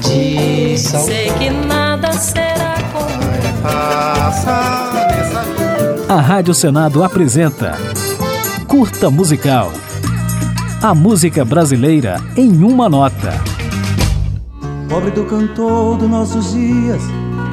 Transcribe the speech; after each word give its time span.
de 0.00 0.78
sal. 0.78 1.02
Sei 1.02 1.30
que 1.32 1.50
nada 1.50 2.12
será 2.12 2.74
como 2.92 3.20
A 6.08 6.20
Rádio 6.20 6.54
Senado 6.54 7.04
apresenta 7.04 7.78
Curta 8.66 9.10
Musical. 9.10 9.72
A 10.82 10.94
música 10.94 11.44
brasileira 11.44 12.16
em 12.36 12.64
uma 12.64 12.88
nota. 12.88 13.32
Pobre 14.88 15.10
do 15.10 15.24
cantor 15.24 15.98
dos 15.98 16.08
nossos 16.08 16.52
dias, 16.52 17.02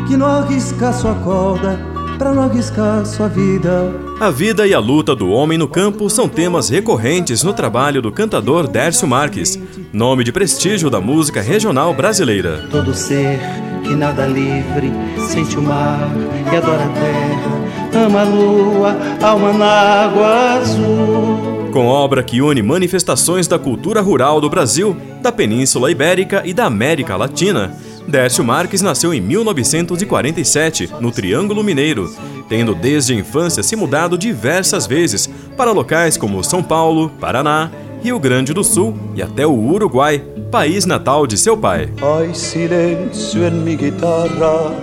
que 0.07 0.18
não 0.18 0.25
arrisca 0.25 0.91
sua 0.93 1.14
corda 1.16 1.96
para 2.18 2.34
não 2.34 2.43
arriscar 2.43 3.05
sua 3.05 3.27
vida. 3.27 3.93
A 4.20 4.31
vida 4.31 4.65
e 4.68 4.73
a 4.73 4.79
luta 4.79 5.15
do 5.15 5.29
homem 5.29 5.57
no 5.57 5.68
campo 5.68 6.09
são 6.09 6.27
temas 6.27 6.70
recorrentes 6.70 7.43
no 7.43 7.54
trabalho 7.54 8.01
do 8.01 8.11
cantador 8.11 8.68
Dércio 8.68 9.07
Marques, 9.07 9.59
nome 9.93 10.23
de 10.23 10.32
prestígio 10.32 10.89
da 10.89 11.00
música 11.00 11.41
regional 11.41 11.93
brasileira. 11.93 12.65
Todo 12.71 12.93
ser 12.93 13.39
que 13.83 13.95
nada 13.95 14.25
livre, 14.25 14.92
sente 15.19 15.57
o 15.57 15.61
mar 15.61 16.09
e 16.51 16.56
adora 16.56 16.83
a 16.83 16.89
terra, 16.89 18.06
ama 18.06 18.21
a 18.21 18.23
lua, 18.23 18.97
alma 19.21 19.54
na 19.54 19.65
água 19.65 20.54
azul. 20.56 21.57
Com 21.71 21.86
obra 21.86 22.23
que 22.23 22.42
une 22.42 22.64
manifestações 22.64 23.47
da 23.47 23.59
cultura 23.59 24.01
rural 24.01 24.42
do 24.42 24.50
Brasil, 24.50 24.97
da 25.21 25.31
Península 25.31 25.92
Ibérica 25.92 26.42
e 26.43 26.54
da 26.54 26.65
América 26.65 27.15
Latina, 27.15 27.78
Dércio 28.07 28.43
Marques 28.43 28.82
nasceu 28.82 29.14
em 29.14 29.20
1947, 29.20 30.92
no 31.02 31.11
Triângulo 31.11 31.61
Mineiro, 31.61 32.09
tendo 32.48 32.73
desde 32.73 33.14
a 33.14 33.16
infância 33.17 33.61
se 33.61 33.75
mudado 33.75 34.17
diversas 34.17 34.88
vezes 34.88 35.30
para 35.58 35.72
locais 35.72 36.16
como 36.16 36.44
São 36.44 36.64
Paulo, 36.64 37.12
Paraná, 37.20 37.70
Rio 38.02 38.17
Grande 38.17 38.53
do 38.53 38.64
Sul 38.64 38.98
e 39.14 39.22
até 39.22 39.45
o 39.45 39.52
Uruguai, 39.52 40.23
país 40.50 40.86
natal 40.86 41.28
de 41.28 41.38
seu 41.38 41.58
pai. 41.58 41.92
Ai 42.02 42.34
silêncio 42.34 43.45
em 43.45 43.52
mi 43.52 43.75
guitarra 43.75 44.74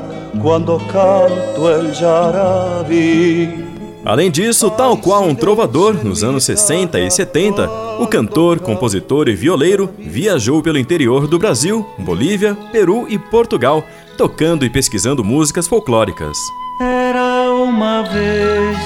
quando 0.42 0.78
canto 0.92 1.68
el 1.68 1.94
jarabi. 1.94 3.73
Além 4.04 4.30
disso, 4.30 4.70
tal 4.70 4.98
qual 4.98 5.24
um 5.24 5.34
trovador 5.34 6.04
nos 6.04 6.22
anos 6.22 6.44
60 6.44 7.00
e 7.00 7.10
70, 7.10 7.70
o 7.98 8.06
cantor, 8.06 8.60
compositor 8.60 9.28
e 9.28 9.34
violeiro 9.34 9.88
viajou 9.98 10.62
pelo 10.62 10.78
interior 10.78 11.26
do 11.26 11.38
Brasil, 11.38 11.86
Bolívia, 11.98 12.54
Peru 12.70 13.06
e 13.08 13.18
Portugal, 13.18 13.82
tocando 14.18 14.64
e 14.64 14.70
pesquisando 14.70 15.24
músicas 15.24 15.66
folclóricas. 15.66 16.36
Era 16.82 17.50
uma 17.54 18.02
vez 18.02 18.76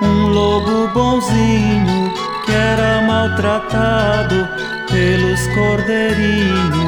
um 0.00 0.28
lobo 0.28 0.86
bonzinho 0.94 2.12
que 2.46 2.52
era 2.52 3.02
maltratado 3.02 4.48
pelos 4.88 5.46
cordeirinhos. 5.48 6.79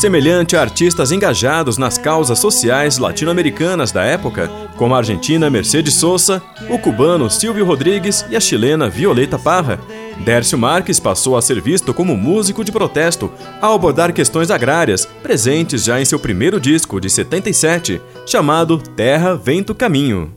Semelhante 0.00 0.56
a 0.56 0.62
artistas 0.62 1.12
engajados 1.12 1.76
nas 1.76 1.98
causas 1.98 2.38
sociais 2.38 2.96
latino-americanas 2.96 3.92
da 3.92 4.02
época, 4.02 4.50
como 4.74 4.94
a 4.94 4.96
argentina 4.96 5.50
Mercedes 5.50 5.92
Sosa, 5.92 6.42
o 6.70 6.78
cubano 6.78 7.28
Silvio 7.28 7.66
Rodrigues 7.66 8.24
e 8.30 8.34
a 8.34 8.40
chilena 8.40 8.88
Violeta 8.88 9.38
Parra, 9.38 9.78
Dércio 10.24 10.56
Marques 10.56 10.98
passou 10.98 11.36
a 11.36 11.42
ser 11.42 11.60
visto 11.60 11.92
como 11.92 12.16
músico 12.16 12.64
de 12.64 12.72
protesto 12.72 13.30
ao 13.60 13.74
abordar 13.74 14.14
questões 14.14 14.50
agrárias, 14.50 15.04
presentes 15.22 15.84
já 15.84 16.00
em 16.00 16.06
seu 16.06 16.18
primeiro 16.18 16.58
disco, 16.58 16.98
de 16.98 17.10
77, 17.10 18.00
chamado 18.26 18.78
Terra, 18.78 19.36
Vento, 19.36 19.74
Caminho. 19.74 20.34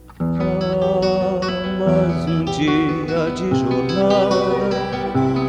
Ah, 3.95 4.72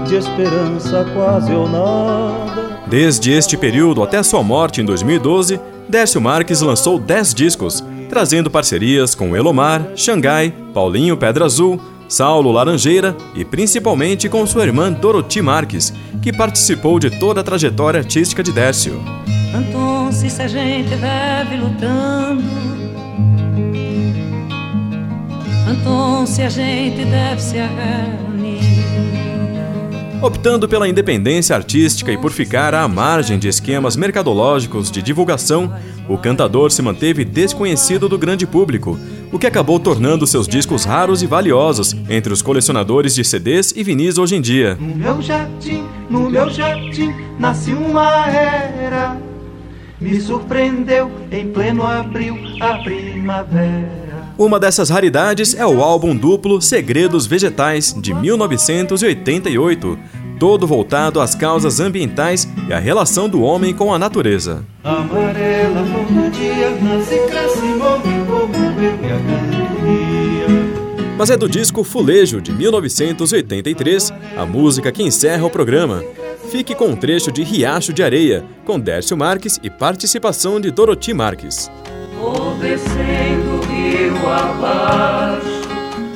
de 0.04 0.16
esperança 0.16 1.06
quase 1.14 1.52
ou 1.52 1.68
nada. 1.68 2.78
Desde 2.86 3.32
este 3.32 3.56
período 3.56 4.02
até 4.02 4.22
sua 4.22 4.42
morte 4.42 4.80
em 4.80 4.84
2012, 4.84 5.58
Décio 5.88 6.20
Marques 6.20 6.60
lançou 6.60 6.98
10 6.98 7.34
discos, 7.34 7.84
trazendo 8.08 8.50
parcerias 8.50 9.14
com 9.14 9.34
Elomar, 9.34 9.88
Xangai, 9.96 10.54
Paulinho 10.72 11.16
Pedra 11.16 11.46
Azul, 11.46 11.80
Saulo 12.08 12.52
Laranjeira 12.52 13.16
e 13.34 13.44
principalmente 13.44 14.28
com 14.28 14.46
sua 14.46 14.64
irmã 14.64 14.92
Doroti 14.92 15.40
Marques, 15.40 15.92
que 16.22 16.32
participou 16.32 16.98
de 16.98 17.10
toda 17.18 17.40
a 17.40 17.44
trajetória 17.44 17.98
artística 17.98 18.42
de 18.42 18.52
Décio. 18.52 19.00
Então, 19.54 20.12
se 20.12 20.26
a 20.40 20.46
gente 20.46 20.90
vive 20.90 21.56
lutando, 21.62 22.42
então 25.70 26.26
se 26.26 26.42
a 26.42 26.48
gente 26.48 27.04
deve 27.04 27.40
se 27.40 27.56
reunir. 27.56 28.23
Optando 30.24 30.66
pela 30.66 30.88
independência 30.88 31.54
artística 31.54 32.10
e 32.10 32.16
por 32.16 32.32
ficar 32.32 32.72
à 32.72 32.88
margem 32.88 33.38
de 33.38 33.46
esquemas 33.46 33.94
mercadológicos 33.94 34.90
de 34.90 35.02
divulgação, 35.02 35.70
o 36.08 36.16
cantador 36.16 36.70
se 36.70 36.80
manteve 36.80 37.26
desconhecido 37.26 38.08
do 38.08 38.16
grande 38.16 38.46
público, 38.46 38.98
o 39.30 39.38
que 39.38 39.46
acabou 39.46 39.78
tornando 39.78 40.26
seus 40.26 40.48
discos 40.48 40.86
raros 40.86 41.22
e 41.22 41.26
valiosos 41.26 41.94
entre 42.08 42.32
os 42.32 42.40
colecionadores 42.40 43.14
de 43.14 43.22
CDs 43.22 43.74
e 43.76 43.84
vinis 43.84 44.16
hoje 44.16 44.36
em 44.36 44.40
dia. 44.40 44.78
No 44.80 44.96
meu 44.96 45.20
jardim, 45.20 45.84
no 46.08 46.30
meu 46.30 46.48
jardim, 46.48 47.14
nasce 47.38 47.74
uma 47.74 48.26
era. 48.26 49.20
Me 50.00 50.18
surpreendeu 50.18 51.10
em 51.30 51.52
pleno 51.52 51.86
abril 51.86 52.38
a 52.62 52.78
primavera. 52.78 54.13
Uma 54.36 54.58
dessas 54.58 54.90
raridades 54.90 55.54
é 55.54 55.64
o 55.64 55.80
álbum 55.82 56.16
duplo 56.16 56.60
Segredos 56.60 57.24
Vegetais, 57.24 57.94
de 57.96 58.12
1988, 58.12 59.98
todo 60.40 60.66
voltado 60.66 61.20
às 61.20 61.34
causas 61.34 61.78
ambientais 61.78 62.48
e 62.68 62.72
à 62.72 62.78
relação 62.78 63.28
do 63.28 63.42
homem 63.42 63.72
com 63.72 63.94
a 63.94 63.98
natureza. 63.98 64.64
Amarela. 64.82 65.84
Mas 71.16 71.30
é 71.30 71.36
do 71.36 71.48
disco 71.48 71.84
Fulejo, 71.84 72.40
de 72.40 72.52
1983, 72.52 74.12
a 74.36 74.44
música 74.44 74.90
que 74.90 75.02
encerra 75.02 75.46
o 75.46 75.50
programa. 75.50 76.02
Fique 76.50 76.74
com 76.74 76.88
um 76.88 76.96
trecho 76.96 77.30
de 77.30 77.44
Riacho 77.44 77.92
de 77.92 78.02
Areia, 78.02 78.44
com 78.64 78.80
Dércio 78.80 79.16
Marques 79.16 79.60
e 79.62 79.70
participação 79.70 80.60
de 80.60 80.72
Doroti 80.72 81.14
Marques. 81.14 81.70
Descendo 82.60 83.60
rio 83.68 84.32
abaixo, 84.32 85.68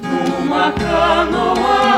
numa 0.02 0.72
canoa 0.72 1.97